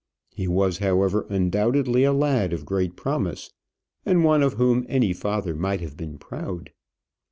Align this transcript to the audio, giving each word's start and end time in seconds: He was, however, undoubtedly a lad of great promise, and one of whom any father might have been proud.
He 0.33 0.47
was, 0.47 0.79
however, 0.79 1.27
undoubtedly 1.29 2.03
a 2.05 2.11
lad 2.11 2.53
of 2.53 2.65
great 2.65 2.95
promise, 2.95 3.53
and 4.03 4.23
one 4.23 4.41
of 4.41 4.53
whom 4.53 4.83
any 4.89 5.13
father 5.13 5.53
might 5.53 5.81
have 5.81 5.95
been 5.95 6.17
proud. 6.17 6.71